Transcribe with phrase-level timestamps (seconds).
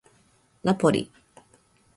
[0.63, 1.11] ナポリ